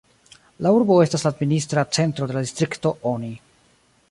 [0.65, 3.35] La urbo estas la administra centro de la distrikto Oni.